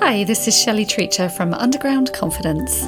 [0.00, 2.82] Hi, this is Shelley Treacher from Underground Confidence.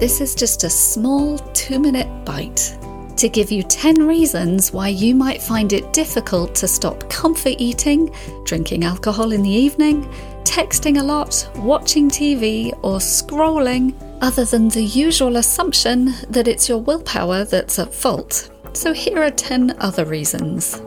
[0.00, 2.76] This is just a small two minute bite
[3.18, 8.12] to give you 10 reasons why you might find it difficult to stop comfort eating,
[8.44, 10.04] drinking alcohol in the evening,
[10.44, 16.78] texting a lot, watching TV, or scrolling, other than the usual assumption that it's your
[16.78, 18.50] willpower that's at fault.
[18.72, 20.80] So here are 10 other reasons.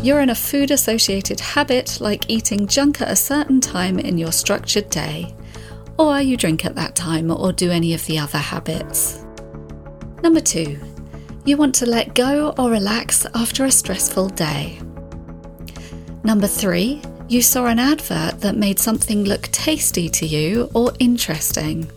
[0.00, 4.30] You're in a food associated habit like eating junk at a certain time in your
[4.30, 5.34] structured day,
[5.98, 9.24] or you drink at that time or do any of the other habits.
[10.22, 10.78] Number two,
[11.44, 14.80] you want to let go or relax after a stressful day.
[16.22, 21.90] Number three, you saw an advert that made something look tasty to you or interesting.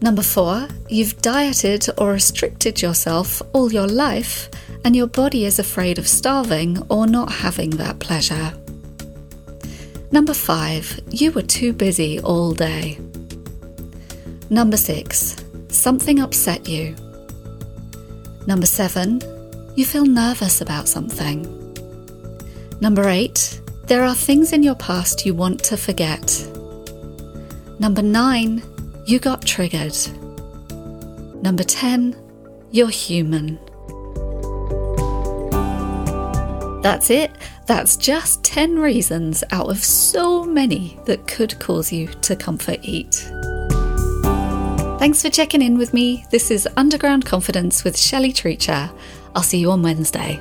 [0.00, 4.48] Number four, you've dieted or restricted yourself all your life
[4.84, 8.52] and your body is afraid of starving or not having that pleasure.
[10.10, 12.98] Number five, you were too busy all day.
[14.50, 15.36] Number six,
[15.68, 16.94] something upset you.
[18.46, 19.20] Number seven,
[19.74, 21.46] you feel nervous about something.
[22.80, 26.46] Number eight, there are things in your past you want to forget.
[27.78, 28.62] Number nine,
[29.06, 29.96] you got triggered.
[31.42, 32.16] Number 10,
[32.70, 33.58] you're human.
[36.82, 37.30] That's it.
[37.66, 43.30] That's just 10 reasons out of so many that could cause you to comfort eat.
[44.98, 46.26] Thanks for checking in with me.
[46.30, 48.90] This is Underground Confidence with Shelley Treacher.
[49.34, 50.40] I'll see you on Wednesday.